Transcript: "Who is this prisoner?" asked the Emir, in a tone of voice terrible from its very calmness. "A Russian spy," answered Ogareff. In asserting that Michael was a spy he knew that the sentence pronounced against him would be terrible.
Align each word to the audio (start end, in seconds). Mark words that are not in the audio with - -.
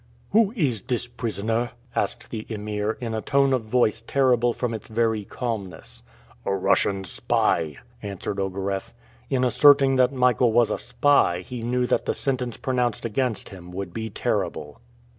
"Who 0.31 0.51
is 0.55 0.81
this 0.81 1.05
prisoner?" 1.05 1.73
asked 1.95 2.31
the 2.31 2.47
Emir, 2.49 2.97
in 2.99 3.13
a 3.13 3.21
tone 3.21 3.53
of 3.53 3.61
voice 3.65 4.01
terrible 4.07 4.51
from 4.51 4.73
its 4.73 4.87
very 4.87 5.23
calmness. 5.23 6.01
"A 6.43 6.55
Russian 6.55 7.03
spy," 7.03 7.77
answered 8.01 8.39
Ogareff. 8.39 8.95
In 9.29 9.43
asserting 9.43 9.97
that 9.97 10.11
Michael 10.11 10.51
was 10.51 10.71
a 10.71 10.79
spy 10.79 11.41
he 11.41 11.61
knew 11.61 11.85
that 11.85 12.07
the 12.07 12.15
sentence 12.15 12.57
pronounced 12.57 13.05
against 13.05 13.49
him 13.49 13.69
would 13.73 13.93
be 13.93 14.09
terrible. 14.09 14.81